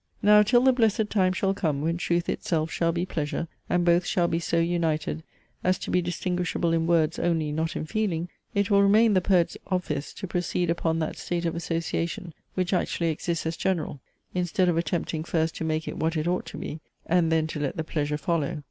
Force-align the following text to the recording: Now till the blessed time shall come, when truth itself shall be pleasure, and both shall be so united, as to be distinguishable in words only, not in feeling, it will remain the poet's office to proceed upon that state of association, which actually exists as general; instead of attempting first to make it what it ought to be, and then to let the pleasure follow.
Now 0.23 0.41
till 0.41 0.61
the 0.61 0.73
blessed 0.73 1.11
time 1.11 1.31
shall 1.31 1.53
come, 1.53 1.79
when 1.81 1.95
truth 1.97 2.27
itself 2.27 2.71
shall 2.71 2.91
be 2.91 3.05
pleasure, 3.05 3.47
and 3.69 3.85
both 3.85 4.03
shall 4.07 4.27
be 4.27 4.39
so 4.39 4.57
united, 4.57 5.21
as 5.63 5.77
to 5.77 5.91
be 5.91 6.01
distinguishable 6.01 6.73
in 6.73 6.87
words 6.87 7.19
only, 7.19 7.51
not 7.51 7.75
in 7.75 7.85
feeling, 7.85 8.27
it 8.55 8.71
will 8.71 8.81
remain 8.81 9.13
the 9.13 9.21
poet's 9.21 9.57
office 9.67 10.11
to 10.13 10.25
proceed 10.25 10.71
upon 10.71 10.97
that 10.97 11.17
state 11.17 11.45
of 11.45 11.53
association, 11.55 12.33
which 12.55 12.73
actually 12.73 13.11
exists 13.11 13.45
as 13.45 13.55
general; 13.55 13.99
instead 14.33 14.67
of 14.69 14.75
attempting 14.75 15.23
first 15.23 15.53
to 15.57 15.63
make 15.63 15.87
it 15.87 15.97
what 15.97 16.17
it 16.17 16.27
ought 16.27 16.47
to 16.47 16.57
be, 16.57 16.79
and 17.05 17.31
then 17.31 17.45
to 17.45 17.59
let 17.59 17.77
the 17.77 17.83
pleasure 17.83 18.17
follow. 18.17 18.59